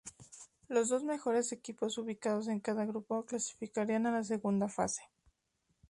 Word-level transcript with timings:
Los 0.67 0.89
dos 0.89 1.03
mejores 1.03 1.51
equipos 1.51 1.99
ubicados 1.99 2.47
en 2.47 2.59
cada 2.59 2.85
grupo 2.85 3.23
clasificarían 3.23 4.07
a 4.07 4.11
la 4.11 4.23
segunda 4.23 4.67
fase. 4.67 5.03